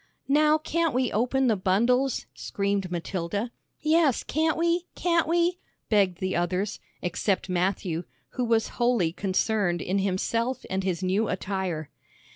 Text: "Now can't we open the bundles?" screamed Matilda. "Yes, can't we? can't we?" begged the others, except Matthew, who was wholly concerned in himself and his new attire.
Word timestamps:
"Now 0.27 0.57
can't 0.57 0.95
we 0.95 1.11
open 1.11 1.45
the 1.45 1.55
bundles?" 1.55 2.25
screamed 2.33 2.89
Matilda. 2.89 3.51
"Yes, 3.81 4.23
can't 4.23 4.57
we? 4.57 4.87
can't 4.95 5.27
we?" 5.27 5.59
begged 5.89 6.17
the 6.17 6.35
others, 6.35 6.79
except 7.03 7.49
Matthew, 7.49 8.05
who 8.29 8.43
was 8.43 8.69
wholly 8.81 9.11
concerned 9.13 9.79
in 9.79 9.99
himself 9.99 10.65
and 10.71 10.83
his 10.83 11.03
new 11.03 11.27
attire. 11.27 11.91